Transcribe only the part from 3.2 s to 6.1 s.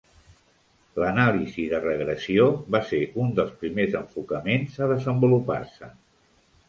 un dels primers enfocaments a desenvolupar-se.